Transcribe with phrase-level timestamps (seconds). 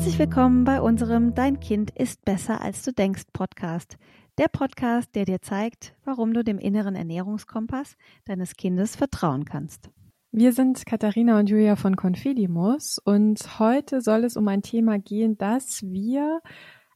[0.00, 3.98] Herzlich willkommen bei unserem Dein Kind ist besser als du denkst Podcast.
[4.38, 9.90] Der Podcast, der dir zeigt, warum du dem inneren Ernährungskompass deines Kindes vertrauen kannst.
[10.32, 15.36] Wir sind Katharina und Julia von Confidimus und heute soll es um ein Thema gehen,
[15.36, 16.40] das wir,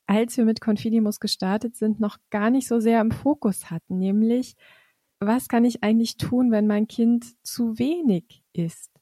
[0.07, 4.55] als wir mit Confidimus gestartet sind, noch gar nicht so sehr im Fokus hatten, nämlich
[5.21, 8.94] was kann ich eigentlich tun, wenn mein Kind zu wenig isst?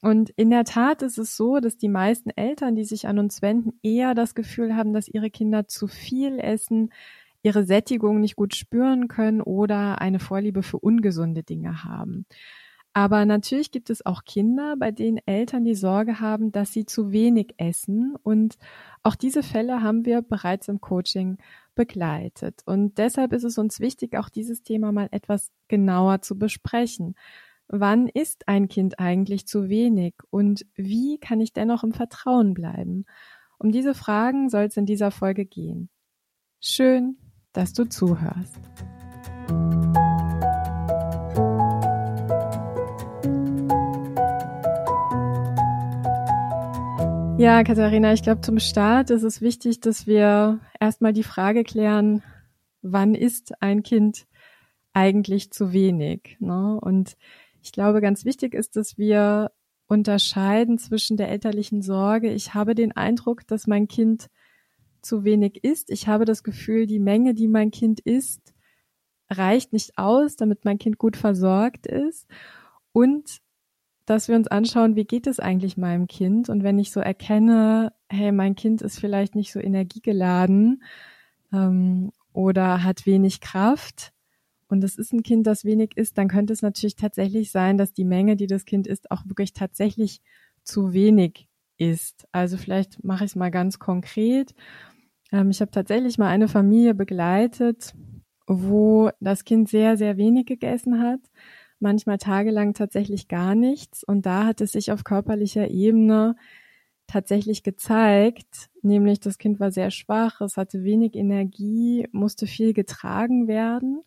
[0.00, 3.42] Und in der Tat ist es so, dass die meisten Eltern, die sich an uns
[3.42, 6.92] wenden, eher das Gefühl haben, dass ihre Kinder zu viel essen,
[7.42, 12.26] ihre Sättigung nicht gut spüren können oder eine Vorliebe für ungesunde Dinge haben.
[12.94, 17.12] Aber natürlich gibt es auch Kinder, bei denen Eltern die Sorge haben, dass sie zu
[17.12, 18.16] wenig essen.
[18.22, 18.56] Und
[19.02, 21.38] auch diese Fälle haben wir bereits im Coaching
[21.76, 22.62] begleitet.
[22.66, 27.14] Und deshalb ist es uns wichtig, auch dieses Thema mal etwas genauer zu besprechen.
[27.70, 33.04] Wann ist ein Kind eigentlich zu wenig und wie kann ich dennoch im Vertrauen bleiben?
[33.58, 35.90] Um diese Fragen soll es in dieser Folge gehen.
[36.60, 37.18] Schön,
[37.52, 38.58] dass du zuhörst.
[47.36, 52.22] Ja, Katharina, ich glaube, zum Start ist es wichtig, dass wir erstmal die Frage klären,
[52.80, 54.26] wann ist ein Kind
[54.94, 56.38] eigentlich zu wenig?
[56.40, 56.78] Ne?
[56.80, 57.18] Und
[57.62, 59.50] ich glaube, ganz wichtig ist, dass wir
[59.88, 62.30] unterscheiden zwischen der elterlichen Sorge.
[62.30, 64.28] Ich habe den Eindruck, dass mein Kind
[65.00, 65.90] zu wenig isst.
[65.90, 68.54] Ich habe das Gefühl, die Menge, die mein Kind isst,
[69.30, 72.26] reicht nicht aus, damit mein Kind gut versorgt ist.
[72.92, 73.38] Und
[74.04, 76.48] dass wir uns anschauen, wie geht es eigentlich meinem Kind?
[76.48, 80.82] Und wenn ich so erkenne, hey, mein Kind ist vielleicht nicht so energiegeladen
[81.52, 84.12] ähm, oder hat wenig Kraft,
[84.68, 87.92] und es ist ein Kind, das wenig isst, dann könnte es natürlich tatsächlich sein, dass
[87.92, 90.20] die Menge, die das Kind isst, auch wirklich tatsächlich
[90.62, 91.48] zu wenig
[91.78, 92.28] ist.
[92.32, 94.54] Also vielleicht mache ich es mal ganz konkret.
[95.32, 97.94] Ähm, ich habe tatsächlich mal eine Familie begleitet,
[98.46, 101.20] wo das Kind sehr, sehr wenig gegessen hat,
[101.80, 104.04] manchmal tagelang tatsächlich gar nichts.
[104.04, 106.36] Und da hat es sich auf körperlicher Ebene
[107.06, 113.48] tatsächlich gezeigt, nämlich das Kind war sehr schwach, es hatte wenig Energie, musste viel getragen
[113.48, 114.02] werden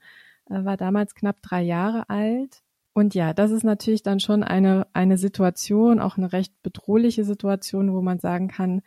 [0.51, 2.61] war damals knapp drei Jahre alt.
[2.93, 7.93] Und ja, das ist natürlich dann schon eine, eine Situation, auch eine recht bedrohliche Situation,
[7.93, 8.81] wo man sagen kann,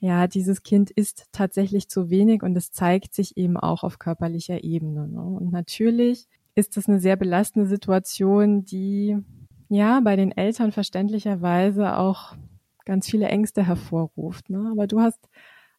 [0.00, 4.62] ja, dieses Kind ist tatsächlich zu wenig und es zeigt sich eben auch auf körperlicher
[4.62, 5.08] Ebene.
[5.08, 5.20] Ne?
[5.20, 9.16] Und natürlich ist das eine sehr belastende Situation, die
[9.68, 12.36] ja bei den Eltern verständlicherweise auch
[12.84, 14.50] ganz viele Ängste hervorruft.
[14.50, 14.68] Ne?
[14.70, 15.20] Aber du hast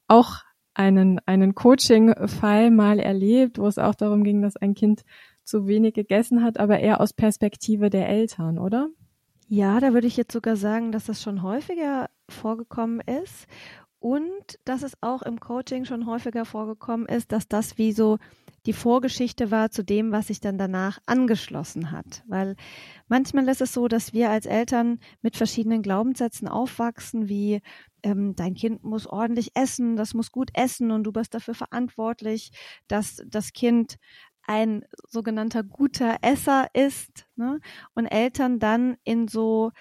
[0.07, 0.43] auch
[0.79, 5.03] einen, einen Coaching-Fall mal erlebt, wo es auch darum ging, dass ein Kind
[5.43, 8.87] zu wenig gegessen hat, aber eher aus Perspektive der Eltern, oder?
[9.49, 13.45] Ja, da würde ich jetzt sogar sagen, dass das schon häufiger vorgekommen ist
[13.99, 18.17] und dass es auch im Coaching schon häufiger vorgekommen ist, dass das wie so
[18.65, 22.23] die Vorgeschichte war zu dem, was sich dann danach angeschlossen hat.
[22.27, 22.55] Weil
[23.07, 27.61] manchmal ist es so, dass wir als Eltern mit verschiedenen Glaubenssätzen aufwachsen, wie
[28.03, 32.51] ähm, dein Kind muss ordentlich essen, das muss gut essen und du bist dafür verantwortlich,
[32.87, 33.97] dass das Kind
[34.43, 37.59] ein sogenannter guter Esser ist ne?
[37.93, 39.71] und Eltern dann in so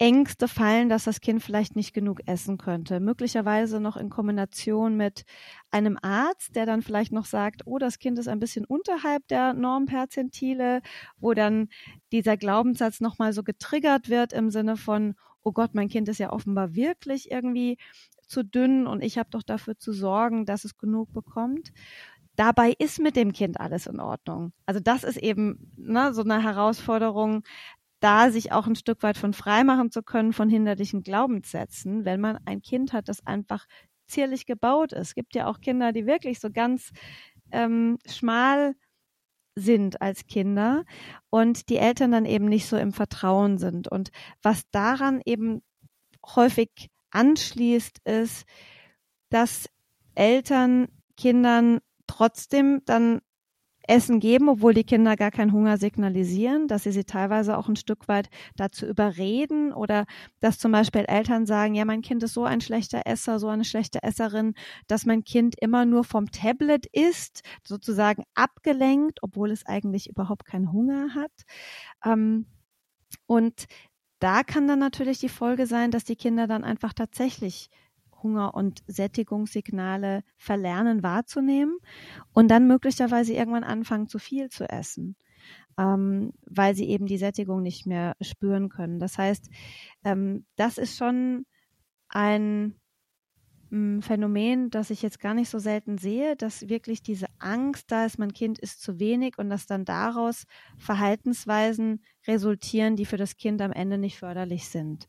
[0.00, 3.00] Ängste fallen, dass das Kind vielleicht nicht genug essen könnte.
[3.00, 5.24] Möglicherweise noch in Kombination mit
[5.72, 9.54] einem Arzt, der dann vielleicht noch sagt, oh, das Kind ist ein bisschen unterhalb der
[9.54, 10.82] Normperzentile,
[11.18, 11.68] wo dann
[12.12, 16.32] dieser Glaubenssatz nochmal so getriggert wird im Sinne von, oh Gott, mein Kind ist ja
[16.32, 17.78] offenbar wirklich irgendwie
[18.26, 21.72] zu dünn und ich habe doch dafür zu sorgen, dass es genug bekommt.
[22.36, 24.52] Dabei ist mit dem Kind alles in Ordnung.
[24.66, 27.42] Also das ist eben ne, so eine Herausforderung,
[28.00, 32.38] da sich auch ein Stück weit von freimachen zu können von hinderlichen Glaubenssätzen, wenn man
[32.44, 33.66] ein Kind hat, das einfach
[34.06, 35.08] zierlich gebaut ist.
[35.08, 36.92] Es gibt ja auch Kinder, die wirklich so ganz
[37.50, 38.74] ähm, schmal
[39.58, 40.84] sind als Kinder
[41.30, 43.88] und die Eltern dann eben nicht so im Vertrauen sind.
[43.88, 44.10] Und
[44.42, 45.62] was daran eben
[46.24, 48.44] häufig anschließt, ist,
[49.30, 49.68] dass
[50.14, 53.20] Eltern Kindern trotzdem dann
[53.88, 57.76] Essen geben, obwohl die Kinder gar keinen Hunger signalisieren, dass sie sie teilweise auch ein
[57.76, 60.04] Stück weit dazu überreden oder
[60.40, 63.64] dass zum Beispiel Eltern sagen, ja, mein Kind ist so ein schlechter Esser, so eine
[63.64, 64.54] schlechte Esserin,
[64.86, 70.72] dass mein Kind immer nur vom Tablet isst, sozusagen abgelenkt, obwohl es eigentlich überhaupt keinen
[70.72, 71.32] Hunger hat.
[72.04, 72.46] Ähm,
[73.26, 73.66] und
[74.20, 77.68] da kann dann natürlich die Folge sein, dass die Kinder dann einfach tatsächlich
[78.22, 81.78] Hunger- und Sättigungssignale verlernen wahrzunehmen
[82.32, 85.16] und dann möglicherweise irgendwann anfangen, zu viel zu essen,
[85.78, 88.98] ähm, weil sie eben die Sättigung nicht mehr spüren können.
[88.98, 89.48] Das heißt,
[90.04, 91.46] ähm, das ist schon ein
[92.08, 92.74] ein
[93.70, 98.18] Phänomen, das ich jetzt gar nicht so selten sehe, dass wirklich diese Angst da ist,
[98.18, 100.44] mein Kind ist zu wenig und dass dann daraus
[100.78, 105.06] Verhaltensweisen resultieren, die für das Kind am Ende nicht förderlich sind.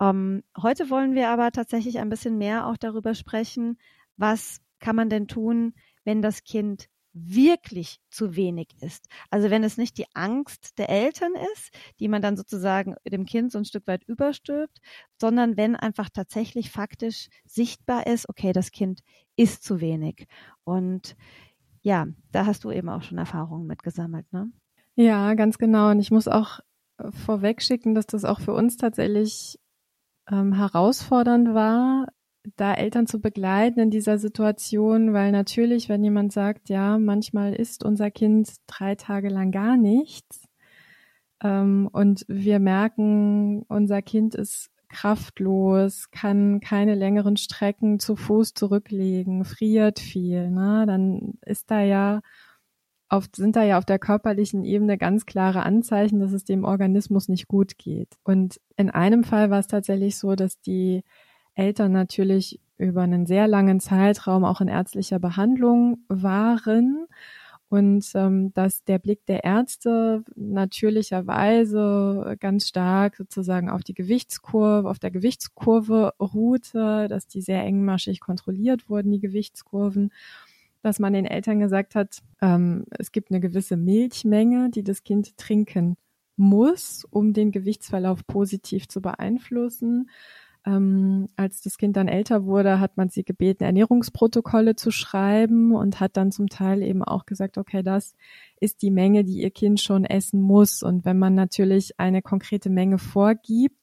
[0.00, 3.78] Ähm, heute wollen wir aber tatsächlich ein bisschen mehr auch darüber sprechen,
[4.16, 5.74] was kann man denn tun,
[6.04, 9.06] wenn das Kind wirklich zu wenig ist.
[9.30, 11.70] Also wenn es nicht die Angst der Eltern ist,
[12.00, 14.78] die man dann sozusagen dem Kind so ein Stück weit überstülpt,
[15.20, 19.00] sondern wenn einfach tatsächlich faktisch sichtbar ist, okay, das Kind
[19.36, 20.26] ist zu wenig.
[20.64, 21.16] Und
[21.82, 24.50] ja, da hast du eben auch schon Erfahrungen mitgesammelt, ne?
[24.94, 25.90] Ja, ganz genau.
[25.90, 26.58] Und ich muss auch
[26.98, 29.58] äh, vorweg schicken, dass das auch für uns tatsächlich
[30.30, 32.08] ähm, herausfordernd war,
[32.56, 37.84] da Eltern zu begleiten in dieser Situation, weil natürlich, wenn jemand sagt, ja, manchmal isst
[37.84, 40.48] unser Kind drei Tage lang gar nichts
[41.42, 49.44] ähm, und wir merken, unser Kind ist kraftlos, kann keine längeren Strecken zu Fuß zurücklegen,
[49.44, 50.84] friert viel, ne?
[50.86, 52.20] dann ist da ja
[53.10, 57.28] auf, sind da ja auf der körperlichen Ebene ganz klare Anzeichen, dass es dem Organismus
[57.28, 58.16] nicht gut geht.
[58.22, 61.04] Und in einem Fall war es tatsächlich so, dass die
[61.58, 67.06] Eltern natürlich über einen sehr langen Zeitraum auch in ärztlicher Behandlung waren
[67.68, 74.98] und ähm, dass der Blick der Ärzte natürlicherweise ganz stark sozusagen auf die Gewichtskurve, auf
[74.98, 80.12] der Gewichtskurve ruhte, dass die sehr engmaschig kontrolliert wurden, die Gewichtskurven,
[80.82, 85.36] dass man den Eltern gesagt hat, ähm, es gibt eine gewisse Milchmenge, die das Kind
[85.36, 85.96] trinken
[86.36, 90.08] muss, um den Gewichtsverlauf positiv zu beeinflussen
[90.68, 95.98] ähm, als das Kind dann älter wurde, hat man sie gebeten, Ernährungsprotokolle zu schreiben und
[95.98, 98.14] hat dann zum Teil eben auch gesagt, okay, das
[98.60, 100.82] ist die Menge, die ihr Kind schon essen muss.
[100.82, 103.76] Und wenn man natürlich eine konkrete Menge vorgibt,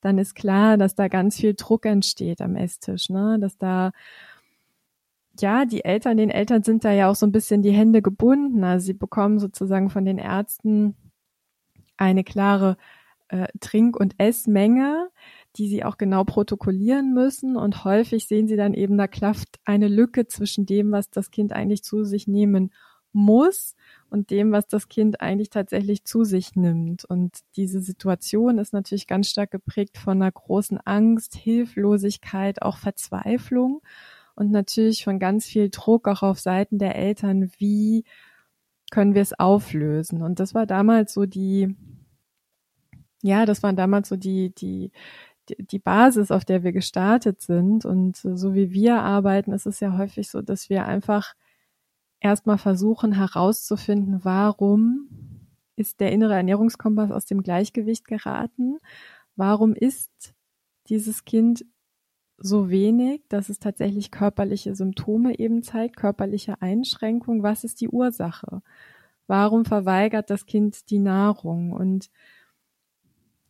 [0.00, 3.38] dann ist klar, dass da ganz viel Druck entsteht am Esstisch, ne?
[3.40, 3.92] dass da
[5.40, 8.64] ja, die Eltern, den Eltern sind da ja auch so ein bisschen die Hände gebunden.
[8.64, 10.96] Also sie bekommen sozusagen von den Ärzten
[11.96, 12.76] eine klare
[13.28, 15.10] äh, Trink- und Essmenge,
[15.56, 17.56] die sie auch genau protokollieren müssen.
[17.56, 21.52] Und häufig sehen sie dann eben, da klafft eine Lücke zwischen dem, was das Kind
[21.52, 22.72] eigentlich zu sich nehmen
[23.12, 23.74] muss
[24.10, 27.04] und dem, was das Kind eigentlich tatsächlich zu sich nimmt.
[27.04, 33.80] Und diese Situation ist natürlich ganz stark geprägt von einer großen Angst, Hilflosigkeit, auch Verzweiflung
[34.34, 38.04] und natürlich von ganz viel Druck auch auf Seiten der Eltern, wie
[38.90, 40.22] können wir es auflösen.
[40.22, 41.74] Und das war damals so die,
[43.22, 44.92] ja, das waren damals so die, die,
[45.58, 47.84] die Basis, auf der wir gestartet sind.
[47.84, 51.34] Und so wie wir arbeiten, ist es ja häufig so, dass wir einfach
[52.20, 55.08] erstmal versuchen herauszufinden, warum
[55.76, 58.78] ist der innere Ernährungskompass aus dem Gleichgewicht geraten?
[59.36, 60.34] Warum ist
[60.88, 61.64] dieses Kind
[62.38, 67.42] so wenig, dass es tatsächlich körperliche Symptome eben zeigt, körperliche Einschränkung?
[67.42, 68.62] Was ist die Ursache?
[69.26, 71.72] Warum verweigert das Kind die Nahrung?
[71.72, 72.10] Und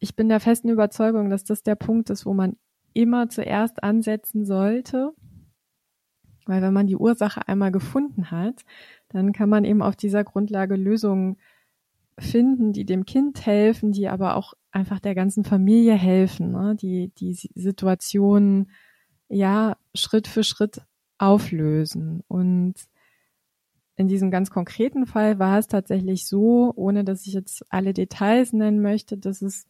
[0.00, 2.56] ich bin der festen Überzeugung, dass das der Punkt ist, wo man
[2.92, 5.12] immer zuerst ansetzen sollte.
[6.46, 8.64] Weil wenn man die Ursache einmal gefunden hat,
[9.08, 11.36] dann kann man eben auf dieser Grundlage Lösungen
[12.18, 16.74] finden, die dem Kind helfen, die aber auch einfach der ganzen Familie helfen, ne?
[16.74, 18.70] die die Situation
[19.28, 20.82] ja Schritt für Schritt
[21.18, 22.22] auflösen.
[22.28, 22.74] Und
[23.96, 28.52] in diesem ganz konkreten Fall war es tatsächlich so, ohne dass ich jetzt alle Details
[28.52, 29.66] nennen möchte, dass es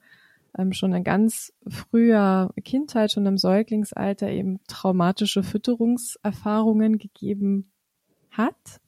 [0.56, 7.70] ähm, schon in ganz früher Kindheit, schon im Säuglingsalter eben traumatische Fütterungserfahrungen gegeben
[8.30, 8.80] hat,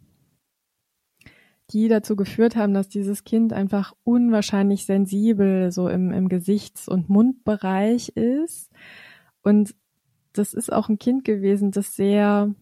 [1.71, 7.09] die dazu geführt haben, dass dieses Kind einfach unwahrscheinlich sensibel so im, im Gesichts- und
[7.09, 8.71] Mundbereich ist.
[9.43, 9.75] Und
[10.33, 12.55] das ist auch ein Kind gewesen, das sehr,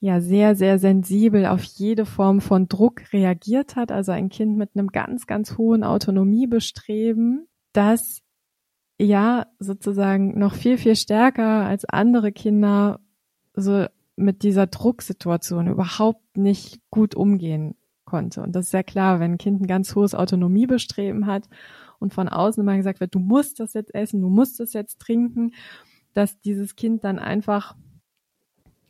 [0.00, 3.90] ja, sehr, sehr sensibel auf jede Form von Druck reagiert hat.
[3.90, 8.22] Also ein Kind mit einem ganz, ganz hohen Autonomiebestreben das
[8.98, 13.00] ja sozusagen noch viel, viel stärker als andere Kinder
[13.54, 18.42] so mit dieser Drucksituation überhaupt nicht gut umgehen konnte.
[18.42, 21.48] Und das ist ja klar, wenn ein Kind ein ganz hohes Autonomiebestreben hat
[21.98, 25.00] und von außen immer gesagt wird, du musst das jetzt essen, du musst das jetzt
[25.00, 25.52] trinken,
[26.14, 27.74] dass dieses Kind dann einfach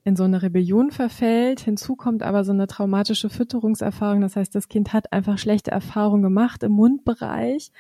[0.05, 1.59] in so eine Rebellion verfällt.
[1.59, 4.21] Hinzu kommt aber so eine traumatische Fütterungserfahrung.
[4.21, 7.73] Das heißt, das Kind hat einfach schlechte Erfahrungen gemacht im Mundbereich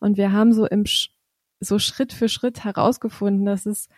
[0.00, 0.84] und wir haben so im,
[1.60, 3.88] so Schritt für Schritt herausgefunden, dass es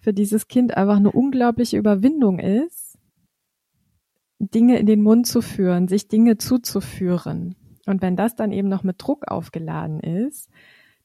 [0.00, 2.98] für dieses Kind einfach eine unglaubliche Überwindung ist,
[4.38, 7.56] Dinge in den Mund zu führen, sich Dinge zuzuführen.
[7.86, 10.48] Und wenn das dann eben noch mit Druck aufgeladen ist,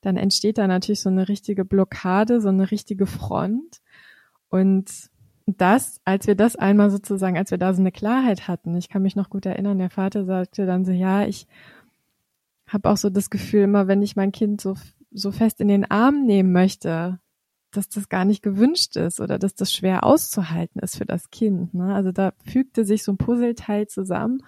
[0.02, 3.82] dann entsteht da natürlich so eine richtige Blockade, so eine richtige Front.
[4.50, 5.10] Und
[5.46, 9.02] das, als wir das einmal sozusagen, als wir da so eine Klarheit hatten, ich kann
[9.02, 11.48] mich noch gut erinnern, der Vater sagte dann so, ja, ich
[12.74, 14.76] habe auch so das Gefühl, immer wenn ich mein Kind so,
[15.12, 17.20] so fest in den Arm nehmen möchte,
[17.72, 21.74] dass das gar nicht gewünscht ist oder dass das schwer auszuhalten ist für das Kind.
[21.74, 21.94] Ne?
[21.94, 24.44] Also da fügte sich so ein Puzzleteil zusammen,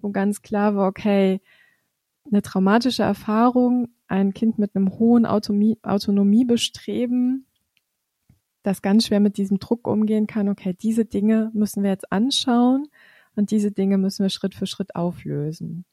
[0.00, 1.40] wo ganz klar war, okay,
[2.30, 7.46] eine traumatische Erfahrung, ein Kind mit einem hohen Autonomie, Autonomiebestreben,
[8.62, 12.86] das ganz schwer mit diesem Druck umgehen kann, okay, diese Dinge müssen wir jetzt anschauen
[13.34, 15.84] und diese Dinge müssen wir Schritt für Schritt auflösen.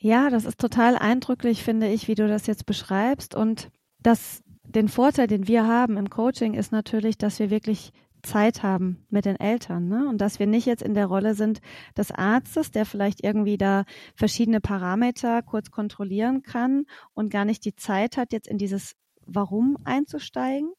[0.00, 3.34] Ja, das ist total eindrücklich, finde ich, wie du das jetzt beschreibst.
[3.34, 8.62] Und das, den Vorteil, den wir haben im Coaching, ist natürlich, dass wir wirklich Zeit
[8.62, 10.08] haben mit den Eltern, ne?
[10.08, 11.60] Und dass wir nicht jetzt in der Rolle sind
[11.96, 17.76] des Arztes, der vielleicht irgendwie da verschiedene Parameter kurz kontrollieren kann und gar nicht die
[17.76, 18.94] Zeit hat, jetzt in dieses
[19.26, 20.72] Warum einzusteigen.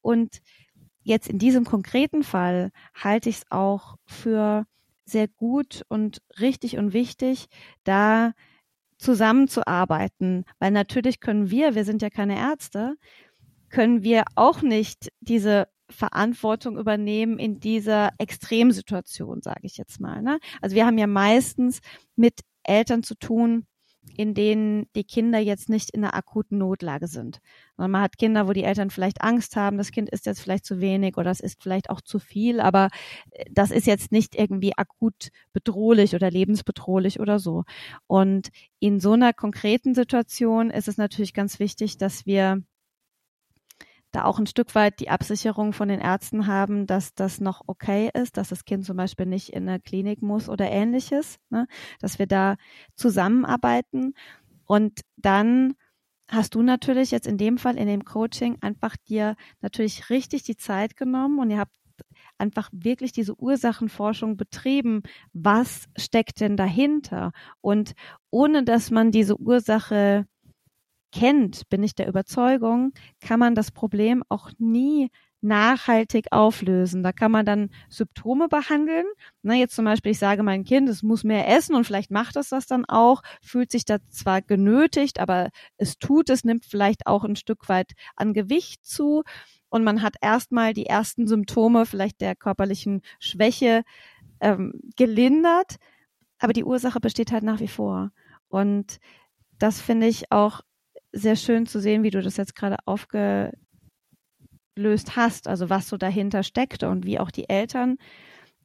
[0.00, 0.40] Und
[1.02, 4.66] jetzt in diesem konkreten Fall halte ich es auch für
[5.04, 7.48] sehr gut und richtig und wichtig,
[7.84, 8.32] da
[8.98, 12.96] zusammenzuarbeiten, weil natürlich können wir, wir sind ja keine Ärzte,
[13.70, 20.22] können wir auch nicht diese Verantwortung übernehmen in dieser Extremsituation, sage ich jetzt mal.
[20.22, 20.38] Ne?
[20.60, 21.80] Also wir haben ja meistens
[22.16, 23.66] mit Eltern zu tun,
[24.16, 27.40] in denen die Kinder jetzt nicht in einer akuten Notlage sind.
[27.76, 30.64] Und man hat Kinder, wo die Eltern vielleicht Angst haben, das Kind ist jetzt vielleicht
[30.64, 32.88] zu wenig oder es ist vielleicht auch zu viel, aber
[33.30, 37.64] äh, das ist jetzt nicht irgendwie akut bedrohlich oder lebensbedrohlich oder so.
[38.06, 38.48] Und
[38.80, 42.62] in so einer konkreten Situation ist es natürlich ganz wichtig, dass wir
[44.12, 48.10] da auch ein Stück weit die Absicherung von den Ärzten haben, dass das noch okay
[48.14, 51.66] ist, dass das Kind zum Beispiel nicht in eine Klinik muss oder ähnliches, ne?
[52.00, 52.56] dass wir da
[52.94, 54.14] zusammenarbeiten.
[54.64, 55.74] Und dann
[56.28, 60.56] hast du natürlich jetzt in dem Fall in dem Coaching einfach dir natürlich richtig die
[60.56, 61.74] Zeit genommen und ihr habt
[62.38, 65.02] einfach wirklich diese Ursachenforschung betrieben.
[65.32, 67.32] Was steckt denn dahinter?
[67.60, 67.94] Und
[68.30, 70.26] ohne dass man diese Ursache
[71.12, 75.10] kennt, bin ich der Überzeugung, kann man das Problem auch nie
[75.40, 77.02] nachhaltig auflösen.
[77.02, 79.06] Da kann man dann Symptome behandeln.
[79.42, 82.36] Na, jetzt zum Beispiel, ich sage mein Kind, es muss mehr essen und vielleicht macht
[82.36, 87.06] es das dann auch, fühlt sich da zwar genötigt, aber es tut es, nimmt vielleicht
[87.06, 89.22] auch ein Stück weit an Gewicht zu
[89.68, 93.82] und man hat erstmal die ersten Symptome vielleicht der körperlichen Schwäche
[94.40, 95.76] ähm, gelindert,
[96.38, 98.10] aber die Ursache besteht halt nach wie vor.
[98.48, 98.98] Und
[99.58, 100.62] das finde ich auch
[101.12, 103.56] sehr schön zu sehen, wie du das jetzt gerade aufgelöst
[105.16, 107.96] hast, also was so dahinter steckte und wie auch die Eltern,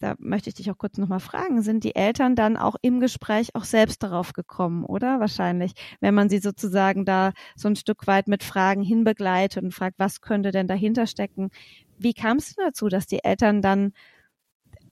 [0.03, 3.55] da möchte ich dich auch kurz nochmal fragen, sind die Eltern dann auch im Gespräch
[3.55, 5.21] auch selbst darauf gekommen, oder?
[5.21, 5.71] Wahrscheinlich,
[6.01, 10.19] wenn man sie sozusagen da so ein Stück weit mit Fragen hinbegleitet und fragt, was
[10.19, 11.51] könnte denn dahinter stecken?
[11.97, 13.93] Wie kam es dazu, dass die Eltern dann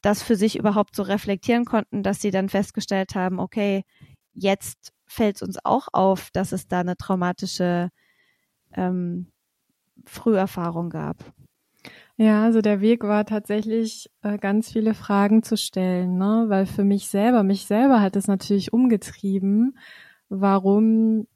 [0.01, 3.83] das für sich überhaupt so reflektieren konnten, dass sie dann festgestellt haben, okay,
[4.33, 7.89] jetzt fällt es uns auch auf, dass es da eine traumatische
[8.73, 9.27] ähm,
[10.05, 11.17] Früherfahrung gab.
[12.17, 16.45] Ja, also der Weg war tatsächlich äh, ganz viele Fragen zu stellen, ne?
[16.47, 19.77] weil für mich selber, mich selber hat es natürlich umgetrieben,
[20.29, 21.27] warum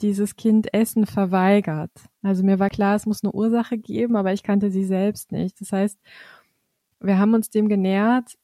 [0.00, 1.92] dieses Kind Essen verweigert.
[2.22, 5.60] Also mir war klar, es muss eine Ursache geben, aber ich kannte sie selbst nicht.
[5.60, 5.98] Das heißt,
[7.00, 8.36] wir haben uns dem genähert,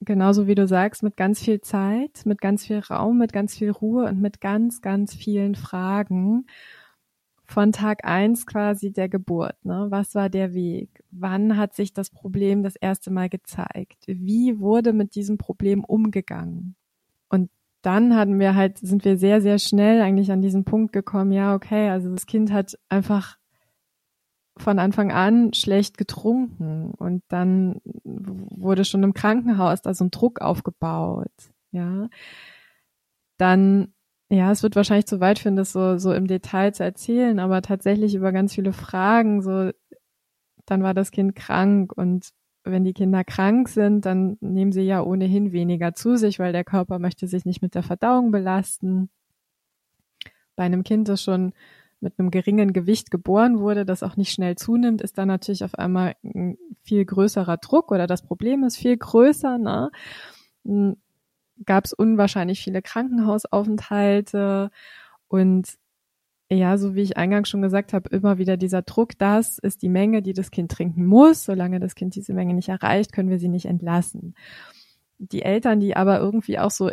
[0.00, 3.70] genauso wie du sagst, mit ganz viel Zeit, mit ganz viel Raum, mit ganz viel
[3.70, 6.46] Ruhe und mit ganz, ganz vielen Fragen
[7.50, 9.56] von Tag eins quasi der Geburt.
[9.64, 9.86] Ne?
[9.90, 11.02] Was war der Weg?
[11.10, 14.04] Wann hat sich das Problem das erste Mal gezeigt?
[14.06, 16.76] Wie wurde mit diesem Problem umgegangen?
[17.28, 17.50] Und
[17.82, 21.54] dann hatten wir halt, sind wir sehr, sehr schnell eigentlich an diesen Punkt gekommen, ja,
[21.54, 23.36] okay, also das Kind hat einfach
[24.56, 30.40] von Anfang an schlecht getrunken und dann wurde schon im Krankenhaus da so ein Druck
[30.40, 31.32] aufgebaut,
[31.72, 32.08] ja.
[33.38, 33.94] Dann,
[34.28, 37.62] ja, es wird wahrscheinlich zu weit führen, das so, so im Detail zu erzählen, aber
[37.62, 39.70] tatsächlich über ganz viele Fragen, so,
[40.66, 42.30] dann war das Kind krank und
[42.64, 46.64] wenn die Kinder krank sind, dann nehmen sie ja ohnehin weniger zu sich, weil der
[46.64, 49.10] Körper möchte sich nicht mit der Verdauung belasten.
[50.56, 51.52] Bei einem Kind, das schon
[52.00, 55.74] mit einem geringen Gewicht geboren wurde, das auch nicht schnell zunimmt, ist dann natürlich auf
[55.74, 59.58] einmal ein viel größerer Druck oder das Problem ist viel größer.
[59.58, 59.90] Ne?
[60.64, 60.96] Hm,
[61.66, 64.70] Gab es unwahrscheinlich viele Krankenhausaufenthalte
[65.28, 65.68] und
[66.52, 69.88] ja, so wie ich eingangs schon gesagt habe, immer wieder dieser Druck, das ist die
[69.88, 71.44] Menge, die das Kind trinken muss.
[71.44, 74.34] Solange das Kind diese Menge nicht erreicht, können wir sie nicht entlassen.
[75.18, 76.90] Die Eltern, die aber irgendwie auch so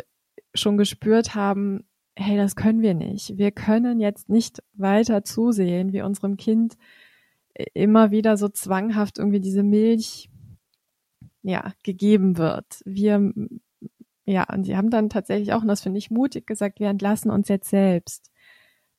[0.54, 1.88] schon gespürt haben,
[2.18, 3.38] hey, das können wir nicht.
[3.38, 6.76] Wir können jetzt nicht weiter zusehen, wie unserem Kind
[7.74, 10.28] immer wieder so zwanghaft irgendwie diese Milch
[11.42, 12.82] ja gegeben wird.
[12.84, 13.32] Wir
[14.26, 17.30] ja, und sie haben dann tatsächlich auch, und das finde ich mutig, gesagt, wir entlassen
[17.30, 18.30] uns jetzt selbst.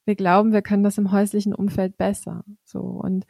[0.06, 2.44] Wir glauben, wir können das im häuslichen Umfeld besser.
[2.66, 3.26] So und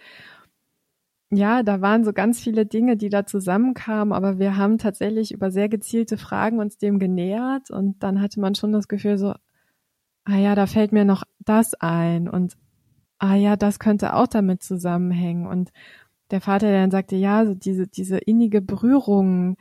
[1.31, 5.51] ja, da waren so ganz viele Dinge, die da zusammenkamen, aber wir haben tatsächlich über
[5.51, 9.34] sehr gezielte Fragen uns dem genähert und dann hatte man schon das Gefühl so,
[10.25, 12.57] ah ja, da fällt mir noch das ein und
[13.19, 15.71] ah ja, das könnte auch damit zusammenhängen und
[16.31, 19.57] der Vater dann sagte, ja, so diese, diese innige Berührung,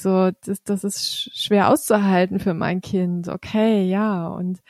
[0.00, 3.28] so, das, das ist schwer auszuhalten für mein Kind.
[3.28, 4.28] Okay, ja.
[4.28, 4.60] Und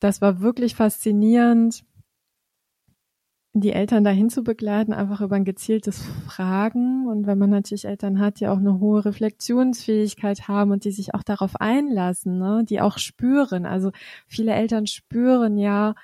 [0.00, 1.84] das war wirklich faszinierend,
[3.60, 7.06] die Eltern dahin zu begleiten, einfach über ein gezieltes Fragen.
[7.06, 11.14] Und wenn man natürlich Eltern hat, die auch eine hohe Reflexionsfähigkeit haben und die sich
[11.14, 13.64] auch darauf einlassen, ne, die auch spüren.
[13.64, 13.92] Also
[14.26, 15.94] viele Eltern spüren ja,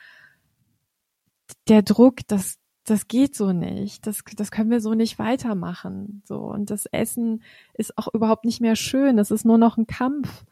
[1.69, 4.07] der Druck, das, das geht so nicht.
[4.07, 6.23] Das, das können wir so nicht weitermachen.
[6.25, 6.39] So.
[6.39, 7.43] Und das Essen
[7.75, 9.17] ist auch überhaupt nicht mehr schön.
[9.17, 10.45] Das ist nur noch ein Kampf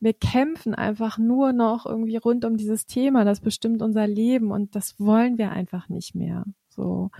[0.00, 4.74] wir kämpfen einfach nur noch irgendwie rund um dieses Thema, das bestimmt unser Leben und
[4.76, 6.44] das wollen wir einfach nicht mehr.
[6.68, 7.10] So.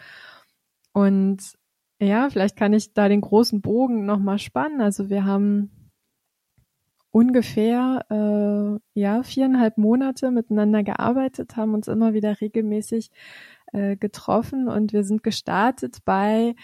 [0.92, 1.38] Und
[2.00, 4.80] ja, vielleicht kann ich da den großen Bogen nochmal spannen.
[4.80, 5.70] Also wir haben
[7.11, 13.11] ungefähr äh, ja viereinhalb Monate miteinander gearbeitet, haben uns immer wieder regelmäßig
[13.73, 16.54] äh, getroffen und wir sind gestartet bei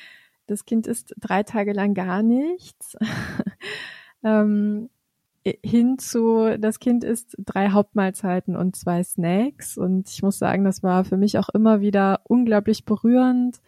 [0.47, 2.97] das Kind ist drei Tage lang gar nichts.
[4.23, 4.91] ähm,
[5.45, 9.77] hin zu, das Kind isst drei Hauptmahlzeiten und zwei Snacks.
[9.77, 13.61] Und ich muss sagen, das war für mich auch immer wieder unglaublich berührend.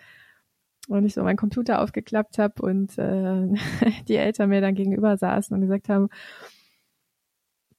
[0.89, 3.49] Und ich so meinen Computer aufgeklappt habe und äh,
[4.09, 6.09] die Eltern mir dann gegenüber saßen und gesagt haben,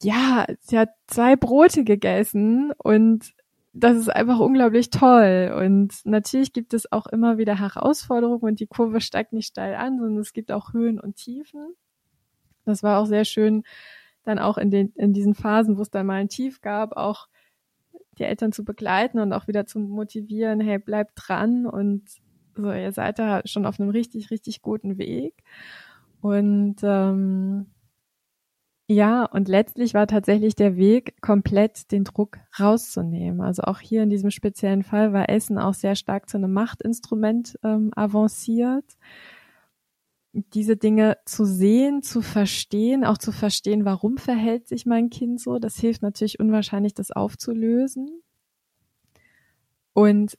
[0.04, 3.34] ja, sie hat zwei Brote gegessen und
[3.74, 5.56] das ist einfach unglaublich toll.
[5.60, 10.00] Und natürlich gibt es auch immer wieder Herausforderungen und die Kurve steigt nicht steil an,
[10.00, 11.76] sondern es gibt auch Höhen und Tiefen.
[12.68, 13.64] Das war auch sehr schön,
[14.24, 17.28] dann auch in den, in diesen Phasen, wo es dann mal ein Tief gab, auch
[18.18, 22.04] die Eltern zu begleiten und auch wieder zu motivieren, hey, bleibt dran und
[22.56, 25.44] so, ihr seid da schon auf einem richtig, richtig guten Weg.
[26.22, 27.68] Und ähm,
[28.90, 33.42] ja, und letztlich war tatsächlich der Weg, komplett den Druck rauszunehmen.
[33.42, 37.60] Also auch hier in diesem speziellen Fall war Essen auch sehr stark zu einem Machtinstrument
[37.64, 38.86] ähm, avanciert
[40.54, 45.60] diese Dinge zu sehen, zu verstehen, auch zu verstehen, warum verhält sich mein Kind so.
[45.60, 48.22] Das hilft natürlich unwahrscheinlich, das aufzulösen.
[49.94, 50.38] Und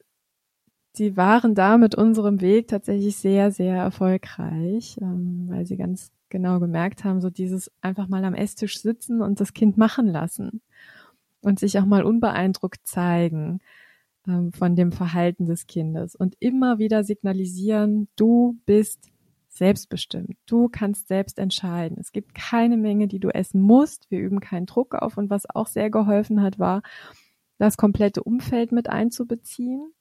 [0.93, 6.61] sie waren da mit unserem Weg tatsächlich sehr, sehr erfolgreich, ähm, weil sie ganz genau
[6.61, 10.61] gemerkt haben, so dieses einfach mal am Esstisch sitzen und das Kind machen lassen
[11.41, 13.61] und sich auch mal unbeeindruckt zeigen
[14.27, 19.11] ähm, von dem Verhalten des Kindes und immer wieder signalisieren, du bist
[19.59, 20.37] selbstbestimmt.
[20.47, 21.99] Du kannst selbst entscheiden.
[22.01, 24.11] Es gibt keine Menge, die du essen musst.
[24.11, 25.19] Wir üben keinen Druck auf.
[25.19, 26.83] Und was auch sehr geholfen hat, war,
[27.59, 29.93] das komplette Umfeld mit einzubeziehen.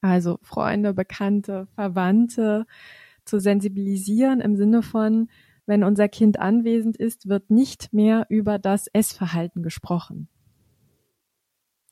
[0.00, 2.66] Also Freunde, Bekannte, Verwandte
[3.24, 5.28] zu sensibilisieren im Sinne von,
[5.64, 10.28] wenn unser Kind anwesend ist, wird nicht mehr über das Essverhalten gesprochen.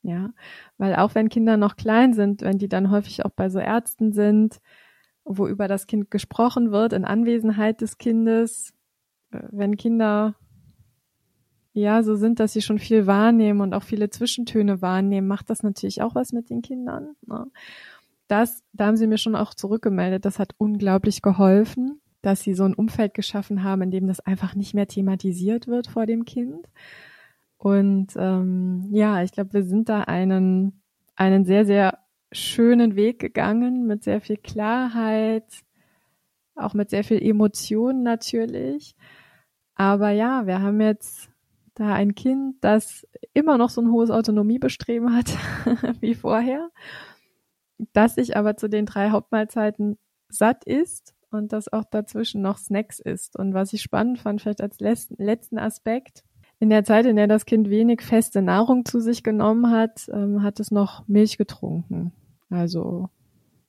[0.03, 0.35] Ja,
[0.77, 4.13] weil auch wenn Kinder noch klein sind, wenn die dann häufig auch bei so Ärzten
[4.13, 4.61] sind,
[5.25, 8.75] wo über das Kind gesprochen wird in Anwesenheit des Kindes,
[9.31, 10.35] äh, wenn Kinder
[11.73, 15.63] ja so sind, dass sie schon viel wahrnehmen und auch viele Zwischentöne wahrnehmen, macht das
[15.63, 17.17] natürlich auch was mit den Kindern.
[17.27, 17.47] Ne?
[18.29, 22.65] Das, da haben sie mir schon auch zurückgemeldet, das hat unglaublich geholfen, dass sie so
[22.65, 26.69] ein Umfeld geschaffen haben, in dem das einfach nicht mehr thematisiert wird vor dem Kind.
[27.59, 30.81] Und ähm, ja, ich glaube, wir sind da einen,
[31.17, 31.99] einen sehr, sehr
[32.35, 35.64] schönen Weg gegangen mit sehr viel Klarheit,
[36.55, 38.94] auch mit sehr viel Emotionen natürlich.
[39.75, 41.31] Aber ja, wir haben jetzt
[41.75, 45.37] da ein Kind, das immer noch so ein hohes Autonomiebestreben hat
[46.01, 46.70] wie vorher,
[47.92, 53.01] das sich aber zu den drei Hauptmahlzeiten satt ist und das auch dazwischen noch Snacks
[53.01, 53.37] isst.
[53.37, 56.23] Und was ich spannend fand, vielleicht als letzten Aspekt,
[56.61, 60.42] in der Zeit, in der das Kind wenig feste Nahrung zu sich genommen hat, ähm,
[60.42, 62.12] hat es noch Milch getrunken.
[62.51, 63.09] Also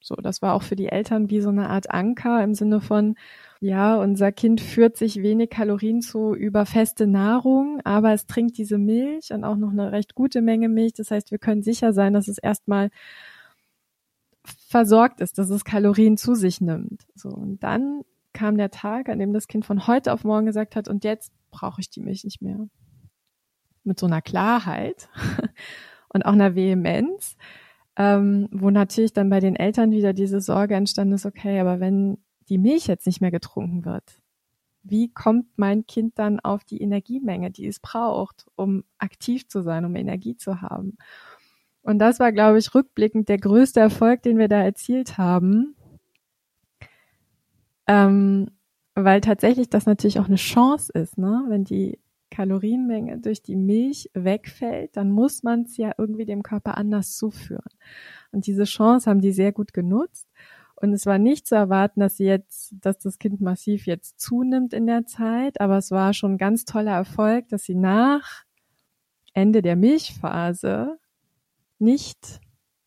[0.05, 3.15] so, das war auch für die Eltern wie so eine Art Anker im Sinne von,
[3.59, 8.77] ja, unser Kind führt sich wenig Kalorien zu über feste Nahrung, aber es trinkt diese
[8.77, 10.93] Milch und auch noch eine recht gute Menge Milch.
[10.93, 12.91] Das heißt, wir können sicher sein, dass es erstmal
[14.43, 17.07] versorgt ist, dass es Kalorien zu sich nimmt.
[17.15, 20.75] So, und dann kam der Tag, an dem das Kind von heute auf morgen gesagt
[20.75, 22.67] hat, und jetzt brauche ich die Milch nicht mehr.
[23.83, 25.09] Mit so einer Klarheit
[26.09, 27.37] und auch einer Vehemenz,
[27.97, 32.17] ähm, wo natürlich dann bei den Eltern wieder diese Sorge entstanden ist, okay, aber wenn
[32.49, 34.21] die Milch jetzt nicht mehr getrunken wird,
[34.83, 39.85] wie kommt mein Kind dann auf die Energiemenge, die es braucht, um aktiv zu sein,
[39.85, 40.97] um Energie zu haben?
[41.81, 45.75] Und das war, glaube ich, rückblickend der größte Erfolg, den wir da erzielt haben.
[47.87, 48.49] Ähm,
[48.95, 51.45] weil tatsächlich das natürlich auch eine Chance ist, ne?
[51.47, 51.99] Wenn die
[52.31, 57.69] Kalorienmenge durch die Milch wegfällt, dann muss man es ja irgendwie dem Körper anders zuführen.
[58.31, 60.27] Und diese Chance haben die sehr gut genutzt.
[60.75, 64.73] Und es war nicht zu erwarten, dass sie jetzt, dass das Kind massiv jetzt zunimmt
[64.73, 68.43] in der Zeit, aber es war schon ein ganz toller Erfolg, dass sie nach
[69.33, 70.97] Ende der Milchphase
[71.79, 72.41] nicht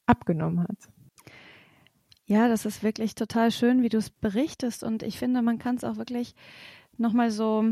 [0.07, 0.77] abgenommen hat.
[2.27, 4.83] Ja, das ist wirklich total schön, wie du es berichtest.
[4.83, 6.35] Und ich finde, man kann es auch wirklich
[6.99, 7.65] nochmal so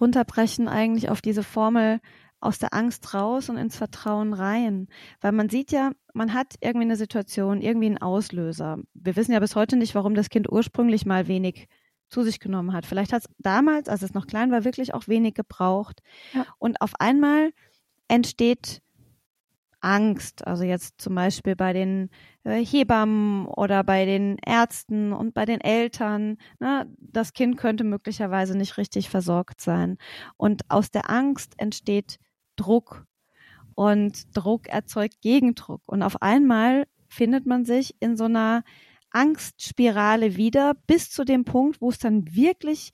[0.00, 2.00] runterbrechen eigentlich auf diese Formel
[2.40, 4.88] aus der Angst raus und ins Vertrauen rein.
[5.20, 8.78] Weil man sieht ja, man hat irgendwie eine Situation, irgendwie einen Auslöser.
[8.94, 11.68] Wir wissen ja bis heute nicht, warum das Kind ursprünglich mal wenig
[12.08, 12.86] zu sich genommen hat.
[12.86, 16.00] Vielleicht hat es damals, als es noch klein war, wirklich auch wenig gebraucht.
[16.32, 16.46] Ja.
[16.58, 17.50] Und auf einmal
[18.08, 18.82] entsteht
[19.80, 20.46] Angst.
[20.46, 22.10] Also jetzt zum Beispiel bei den
[22.44, 26.38] äh, Hebammen oder bei den Ärzten und bei den Eltern.
[26.58, 26.86] Ne?
[26.98, 29.98] Das Kind könnte möglicherweise nicht richtig versorgt sein.
[30.36, 32.18] Und aus der Angst entsteht
[32.58, 33.06] Druck.
[33.74, 35.82] Und Druck erzeugt Gegendruck.
[35.86, 38.64] Und auf einmal findet man sich in so einer
[39.10, 42.92] Angstspirale wieder bis zu dem Punkt, wo es dann wirklich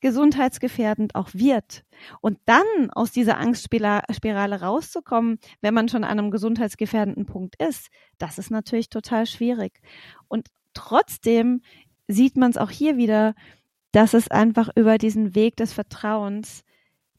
[0.00, 1.82] gesundheitsgefährdend auch wird.
[2.20, 8.36] Und dann aus dieser Angstspirale rauszukommen, wenn man schon an einem gesundheitsgefährdenden Punkt ist, das
[8.38, 9.80] ist natürlich total schwierig.
[10.28, 11.62] Und trotzdem
[12.06, 13.34] sieht man es auch hier wieder,
[13.92, 16.63] dass es einfach über diesen Weg des Vertrauens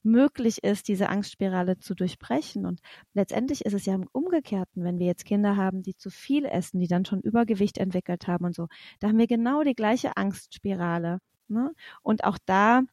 [0.05, 2.65] möglich ist, diese Angstspirale zu durchbrechen.
[2.65, 2.79] Und
[3.13, 6.79] letztendlich ist es ja im Umgekehrten, wenn wir jetzt Kinder haben, die zu viel essen,
[6.79, 8.67] die dann schon Übergewicht entwickelt haben und so,
[8.99, 11.19] da haben wir genau die gleiche Angstspirale.
[11.47, 11.71] Ne?
[12.01, 12.83] Und auch da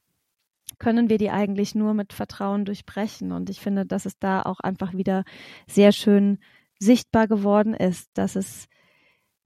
[0.78, 3.32] können wir die eigentlich nur mit Vertrauen durchbrechen.
[3.32, 5.24] Und ich finde, dass es da auch einfach wieder
[5.68, 6.38] sehr schön
[6.78, 8.66] sichtbar geworden ist, dass es,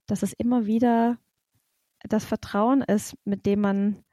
[0.06, 1.18] dass es immer wieder
[2.08, 4.04] das Vertrauen ist, mit dem man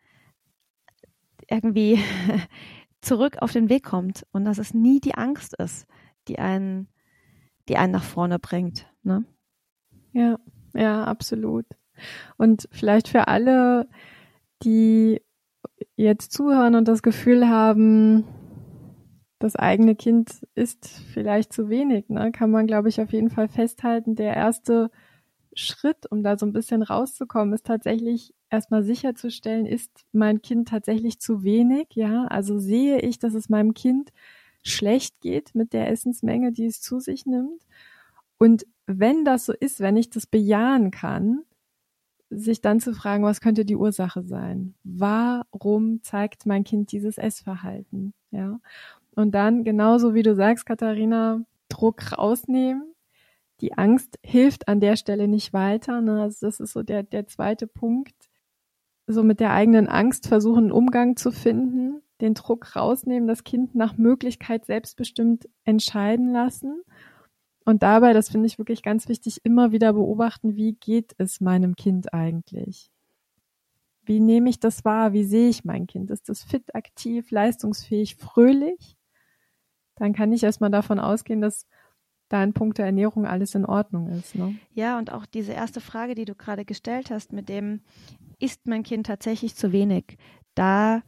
[1.49, 1.99] irgendwie
[3.03, 5.87] zurück auf den Weg kommt und dass es nie die Angst ist,
[6.27, 6.87] die einen,
[7.69, 8.87] die einen nach vorne bringt.
[9.03, 9.25] Ne?
[10.13, 10.39] Ja,
[10.73, 11.65] ja, absolut.
[12.37, 13.87] Und vielleicht für alle,
[14.63, 15.21] die
[15.95, 18.25] jetzt zuhören und das Gefühl haben,
[19.39, 23.49] das eigene Kind ist vielleicht zu wenig, ne, kann man, glaube ich, auf jeden Fall
[23.49, 24.15] festhalten.
[24.15, 24.89] Der erste
[25.53, 31.19] Schritt, um da so ein bisschen rauszukommen, ist tatsächlich erstmal sicherzustellen, ist mein Kind tatsächlich
[31.19, 32.25] zu wenig, ja?
[32.25, 34.13] Also sehe ich, dass es meinem Kind
[34.63, 37.61] schlecht geht mit der Essensmenge, die es zu sich nimmt.
[38.37, 41.43] Und wenn das so ist, wenn ich das bejahen kann,
[42.29, 44.75] sich dann zu fragen, was könnte die Ursache sein?
[44.83, 48.13] Warum zeigt mein Kind dieses Essverhalten?
[48.31, 48.59] Ja.
[49.15, 52.93] Und dann, genauso wie du sagst, Katharina, Druck rausnehmen.
[53.61, 56.01] Die Angst hilft an der Stelle nicht weiter.
[56.01, 56.21] Ne?
[56.21, 58.15] Also das ist so der, der zweite Punkt.
[59.07, 63.75] So mit der eigenen Angst versuchen, einen Umgang zu finden, den Druck rausnehmen, das Kind
[63.75, 66.83] nach Möglichkeit selbstbestimmt entscheiden lassen
[67.65, 71.75] und dabei, das finde ich wirklich ganz wichtig, immer wieder beobachten, wie geht es meinem
[71.75, 72.91] Kind eigentlich?
[74.05, 75.13] Wie nehme ich das wahr?
[75.13, 76.11] Wie sehe ich mein Kind?
[76.11, 78.97] Ist das fit, aktiv, leistungsfähig, fröhlich?
[79.95, 81.67] Dann kann ich erstmal davon ausgehen, dass
[82.34, 84.36] da in puncto Ernährung alles in Ordnung ist.
[84.36, 84.56] Ne?
[84.74, 87.82] Ja, und auch diese erste Frage, die du gerade gestellt hast, mit dem,
[88.39, 90.17] ist mein Kind tatsächlich zu wenig?
[90.56, 91.04] Da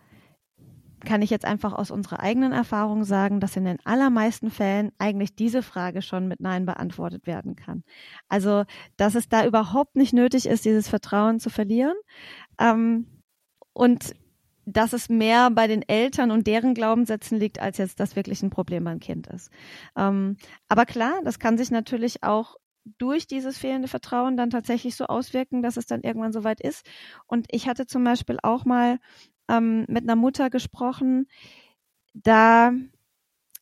[1.06, 5.36] kann ich jetzt einfach aus unserer eigenen Erfahrung sagen, dass in den allermeisten Fällen eigentlich
[5.36, 7.84] diese Frage schon mit Nein beantwortet werden kann.
[8.28, 8.64] Also,
[8.98, 11.96] dass es da überhaupt nicht nötig ist, dieses Vertrauen zu verlieren.
[12.60, 13.08] Ähm,
[13.74, 14.14] und
[14.66, 18.50] dass es mehr bei den Eltern und deren Glaubenssätzen liegt, als jetzt das wirklich ein
[18.50, 19.52] Problem beim Kind ist.
[19.98, 22.56] Ähm, aber klar, das kann sich natürlich auch
[22.98, 26.86] durch dieses fehlende Vertrauen dann tatsächlich so auswirken, dass es dann irgendwann soweit ist.
[27.28, 29.00] Und ich hatte zum Beispiel auch mal
[29.50, 31.28] ähm, mit einer Mutter gesprochen.
[32.14, 32.72] Da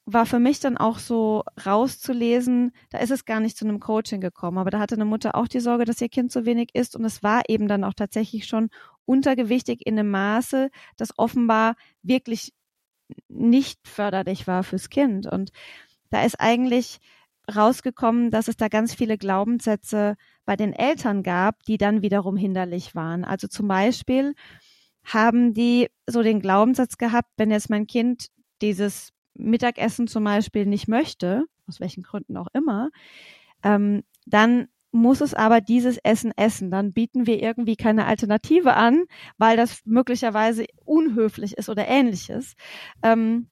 [0.05, 4.19] war für mich dann auch so rauszulesen, da ist es gar nicht zu einem Coaching
[4.19, 6.95] gekommen, aber da hatte eine Mutter auch die Sorge, dass ihr Kind zu wenig ist
[6.95, 8.69] und es war eben dann auch tatsächlich schon
[9.05, 12.53] untergewichtig in einem Maße, das offenbar wirklich
[13.27, 15.27] nicht förderlich war fürs Kind.
[15.27, 15.51] Und
[16.09, 16.99] da ist eigentlich
[17.53, 22.95] rausgekommen, dass es da ganz viele Glaubenssätze bei den Eltern gab, die dann wiederum hinderlich
[22.95, 23.25] waren.
[23.25, 24.33] Also zum Beispiel,
[25.03, 28.27] haben die so den Glaubenssatz gehabt, wenn jetzt mein Kind
[28.61, 32.89] dieses Mittagessen zum Beispiel nicht möchte, aus welchen Gründen auch immer,
[33.63, 36.69] ähm, dann muss es aber dieses Essen essen.
[36.71, 39.06] Dann bieten wir irgendwie keine Alternative an,
[39.38, 42.53] weil das möglicherweise unhöflich ist oder ähnliches.
[43.01, 43.49] Ähm,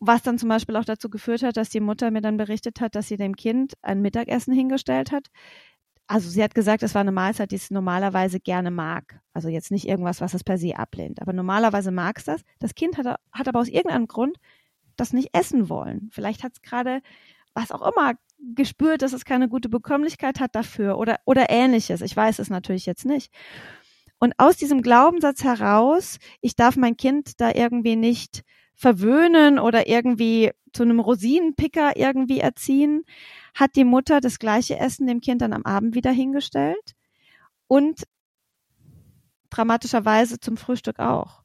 [0.00, 2.96] was dann zum Beispiel auch dazu geführt hat, dass die Mutter mir dann berichtet hat,
[2.96, 5.28] dass sie dem Kind ein Mittagessen hingestellt hat.
[6.08, 9.20] Also sie hat gesagt, es war eine Mahlzeit, die es normalerweise gerne mag.
[9.32, 11.22] Also jetzt nicht irgendwas, was es per se ablehnt.
[11.22, 12.42] Aber normalerweise mag es das.
[12.58, 14.36] Das Kind hat, hat aber aus irgendeinem Grund
[14.96, 16.08] das nicht essen wollen.
[16.12, 17.00] Vielleicht hat es gerade
[17.54, 18.12] was auch immer
[18.54, 22.00] gespürt, dass es keine gute Bekömmlichkeit hat dafür oder, oder ähnliches.
[22.00, 23.32] Ich weiß es natürlich jetzt nicht.
[24.18, 28.42] Und aus diesem Glaubenssatz heraus, ich darf mein Kind da irgendwie nicht
[28.74, 33.04] verwöhnen oder irgendwie zu einem Rosinenpicker irgendwie erziehen,
[33.54, 36.94] hat die Mutter das gleiche Essen dem Kind dann am Abend wieder hingestellt
[37.66, 38.04] und
[39.50, 41.42] dramatischerweise zum Frühstück auch.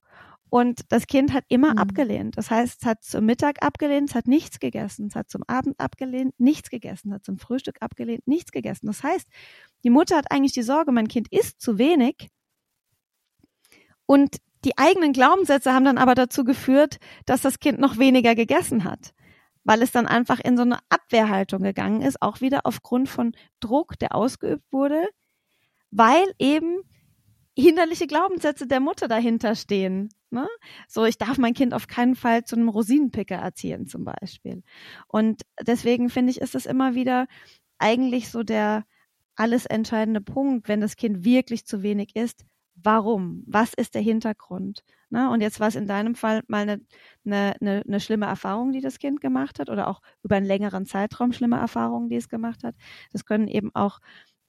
[0.54, 1.78] Und das Kind hat immer mhm.
[1.78, 2.38] abgelehnt.
[2.38, 5.80] Das heißt, es hat zum Mittag abgelehnt, es hat nichts gegessen, es hat zum Abend
[5.80, 8.88] abgelehnt, nichts gegessen, es hat zum Frühstück abgelehnt, nichts gegessen.
[8.88, 9.30] Das heißt,
[9.86, 12.28] die Mutter hat eigentlich die Sorge, mein Kind isst zu wenig.
[14.06, 18.84] Und die eigenen Glaubenssätze haben dann aber dazu geführt, dass das Kind noch weniger gegessen
[18.84, 19.14] hat,
[19.64, 23.98] weil es dann einfach in so eine Abwehrhaltung gegangen ist, auch wieder aufgrund von Druck,
[24.00, 25.08] der ausgeübt wurde,
[25.92, 26.82] weil eben
[27.58, 30.10] hinderliche Glaubenssätze der Mutter dahinter stehen.
[30.32, 30.48] Ne?
[30.88, 34.64] So, ich darf mein Kind auf keinen Fall zu einem Rosinenpicker erziehen, zum Beispiel.
[35.08, 37.28] Und deswegen finde ich, ist das immer wieder
[37.80, 38.86] eigentlich so der
[39.36, 42.46] alles entscheidende Punkt, wenn das Kind wirklich zu wenig isst.
[42.76, 43.44] Warum?
[43.46, 44.84] Was ist der Hintergrund?
[45.10, 45.30] Ne?
[45.30, 46.82] Und jetzt war es in deinem Fall mal eine,
[47.26, 50.86] eine, eine, eine schlimme Erfahrung, die das Kind gemacht hat, oder auch über einen längeren
[50.86, 52.76] Zeitraum schlimme Erfahrungen, die es gemacht hat.
[53.12, 54.00] Das können eben auch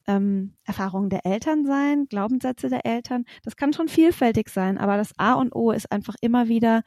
[0.07, 3.25] ähm, Erfahrungen der Eltern sein, Glaubenssätze der Eltern.
[3.45, 6.83] Das kann schon vielfältig sein, aber das A und O ist einfach immer wieder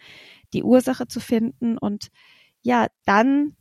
[0.53, 2.09] die Ursache zu finden und
[2.61, 3.55] ja, dann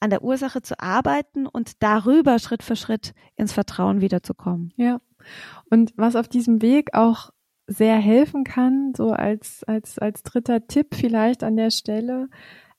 [0.00, 4.72] an der Ursache zu arbeiten und darüber Schritt für Schritt ins Vertrauen wiederzukommen.
[4.76, 5.00] Ja.
[5.70, 7.30] Und was auf diesem Weg auch
[7.66, 12.28] sehr helfen kann, so als, als, als dritter Tipp vielleicht an der Stelle,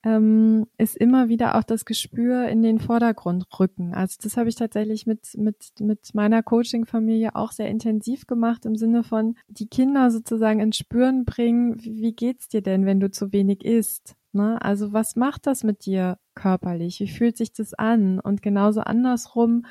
[0.05, 3.95] ähm, ist immer wieder auch das Gespür in den Vordergrund rücken.
[3.95, 8.75] Also das habe ich tatsächlich mit, mit, mit meiner Coaching-Familie auch sehr intensiv gemacht im
[8.75, 13.33] Sinne von die Kinder sozusagen ins Spüren bringen, wie, geht's dir denn, wenn du zu
[13.33, 14.15] wenig isst?
[14.31, 14.61] Ne?
[14.61, 16.99] Also was macht das mit dir körperlich?
[16.99, 18.19] Wie fühlt sich das an?
[18.19, 19.65] Und genauso andersrum,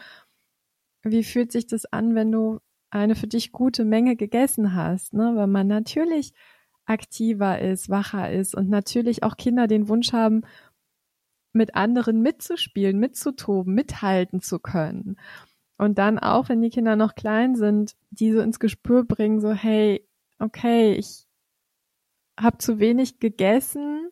[1.04, 2.58] wie fühlt sich das an, wenn du
[2.90, 5.14] eine für dich gute Menge gegessen hast?
[5.14, 5.36] Ne?
[5.36, 6.32] Weil man natürlich
[6.86, 10.42] aktiver ist, wacher ist und natürlich auch Kinder den Wunsch haben,
[11.52, 15.16] mit anderen mitzuspielen, mitzutoben, mithalten zu können.
[15.78, 19.52] Und dann auch, wenn die Kinder noch klein sind, die so ins Gespür bringen, so,
[19.52, 20.06] hey,
[20.38, 21.26] okay, ich
[22.38, 24.08] habe zu wenig gegessen,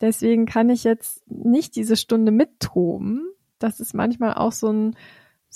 [0.00, 3.28] deswegen kann ich jetzt nicht diese Stunde mittoben.
[3.58, 4.96] Das ist manchmal auch so ein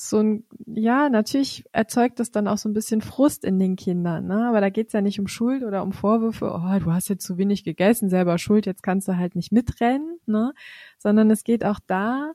[0.01, 4.29] so ein, ja, natürlich erzeugt das dann auch so ein bisschen Frust in den Kindern,
[4.29, 4.47] ne?
[4.49, 7.37] Aber da geht's ja nicht um Schuld oder um Vorwürfe, oh, du hast jetzt zu
[7.37, 10.55] wenig gegessen, selber schuld, jetzt kannst du halt nicht mitrennen, ne?
[10.99, 12.33] Sondern es geht auch da,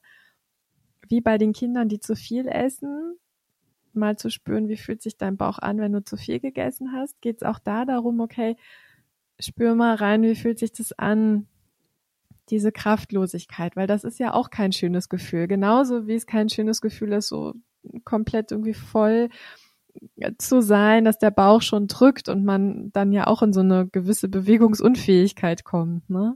[1.08, 3.16] wie bei den Kindern, die zu viel essen,
[3.94, 7.22] mal zu spüren, wie fühlt sich dein Bauch an, wenn du zu viel gegessen hast,
[7.22, 8.58] geht's auch da darum, okay,
[9.40, 11.48] spür mal rein, wie fühlt sich das an,
[12.50, 15.48] diese Kraftlosigkeit, weil das ist ja auch kein schönes Gefühl.
[15.48, 17.54] Genauso wie es kein schönes Gefühl ist, so
[18.04, 19.30] komplett irgendwie voll
[20.38, 23.88] zu sein, dass der Bauch schon drückt und man dann ja auch in so eine
[23.88, 26.10] gewisse Bewegungsunfähigkeit kommt.
[26.10, 26.36] Ne?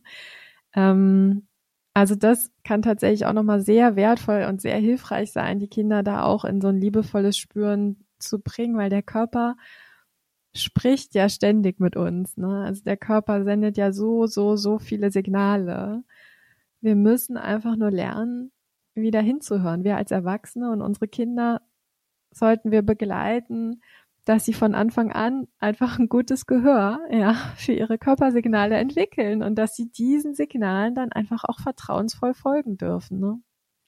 [0.76, 1.48] Ähm,
[1.94, 6.24] also das kann tatsächlich auch nochmal sehr wertvoll und sehr hilfreich sein, die Kinder da
[6.24, 9.56] auch in so ein liebevolles Spüren zu bringen, weil der Körper
[10.58, 12.38] spricht ja ständig mit uns.
[12.38, 12.64] Ne?
[12.66, 16.04] Also der Körper sendet ja so, so, so viele Signale.
[16.82, 18.52] Wir müssen einfach nur lernen,
[18.94, 19.84] wieder hinzuhören.
[19.84, 21.62] Wir als Erwachsene und unsere Kinder
[22.32, 23.82] sollten wir begleiten,
[24.26, 29.56] dass sie von Anfang an einfach ein gutes Gehör ja, für ihre Körpersignale entwickeln und
[29.56, 33.20] dass sie diesen Signalen dann einfach auch vertrauensvoll folgen dürfen.
[33.20, 33.40] Ne?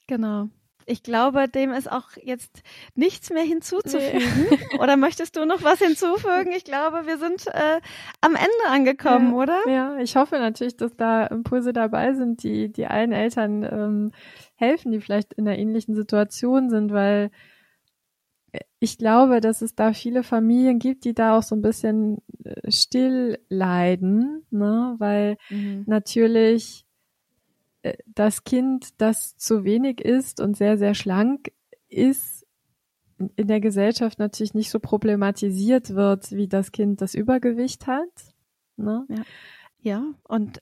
[0.08, 0.50] Genau.
[0.90, 2.64] Ich glaube, dem ist auch jetzt
[2.96, 4.48] nichts mehr hinzuzufügen.
[4.50, 4.58] Nee.
[4.80, 6.52] Oder möchtest du noch was hinzufügen?
[6.56, 7.80] Ich glaube, wir sind äh,
[8.22, 9.60] am Ende angekommen, ja, oder?
[9.68, 14.12] Ja, ich hoffe natürlich, dass da Impulse dabei sind, die, die allen Eltern ähm,
[14.56, 17.32] helfen, die vielleicht in einer ähnlichen Situation sind, weil
[18.80, 22.72] ich glaube, dass es da viele Familien gibt, die da auch so ein bisschen äh,
[22.72, 24.96] still leiden, ne?
[24.98, 25.84] weil mhm.
[25.86, 26.86] natürlich
[28.06, 31.52] das Kind, das zu wenig ist und sehr, sehr schlank
[31.88, 32.46] ist,
[33.36, 38.10] in der Gesellschaft natürlich nicht so problematisiert wird, wie das Kind, das Übergewicht hat.
[38.78, 39.06] Ne?
[39.10, 39.24] Ja.
[39.82, 40.62] ja, und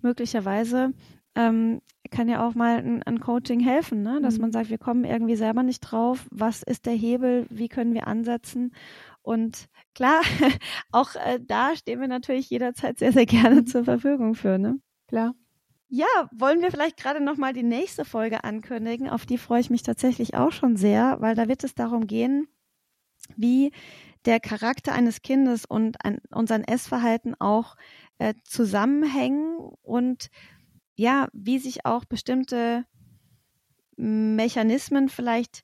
[0.00, 0.92] möglicherweise
[1.34, 4.20] ähm, kann ja auch mal ein, ein Coaching helfen, ne?
[4.22, 4.42] dass mhm.
[4.42, 8.06] man sagt, wir kommen irgendwie selber nicht drauf, was ist der Hebel, wie können wir
[8.06, 8.72] ansetzen
[9.26, 10.20] und klar,
[10.92, 13.66] auch äh, da stehen wir natürlich jederzeit sehr, sehr gerne mhm.
[13.66, 14.78] zur Verfügung für, ne?
[15.08, 15.34] Klar.
[15.88, 19.08] Ja, wollen wir vielleicht gerade nochmal die nächste Folge ankündigen?
[19.08, 22.48] Auf die freue ich mich tatsächlich auch schon sehr, weil da wird es darum gehen,
[23.36, 23.72] wie
[24.24, 27.76] der Charakter eines Kindes und ein, und sein Essverhalten auch
[28.18, 30.28] äh, zusammenhängen und
[30.96, 32.84] ja, wie sich auch bestimmte
[33.96, 35.62] Mechanismen vielleicht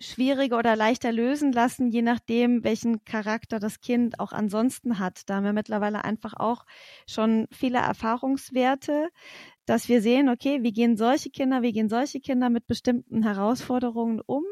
[0.00, 5.28] schwieriger oder leichter lösen lassen, je nachdem, welchen Charakter das Kind auch ansonsten hat.
[5.28, 6.64] Da haben wir mittlerweile einfach auch
[7.06, 9.10] schon viele Erfahrungswerte,
[9.66, 14.20] dass wir sehen, okay, wie gehen solche Kinder, wie gehen solche Kinder mit bestimmten Herausforderungen
[14.24, 14.42] um?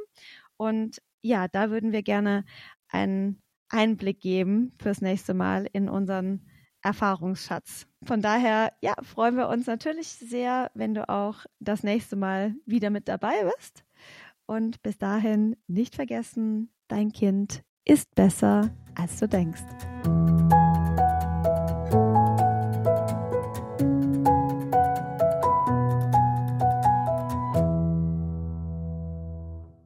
[0.56, 2.44] Und ja, da würden wir gerne
[2.88, 6.46] einen Einblick geben fürs nächste Mal in unseren
[6.82, 7.86] Erfahrungsschatz.
[8.04, 12.90] Von daher, ja, freuen wir uns natürlich sehr, wenn du auch das nächste Mal wieder
[12.90, 13.84] mit dabei bist.
[14.50, 19.60] Und bis dahin nicht vergessen, dein Kind ist besser, als du denkst.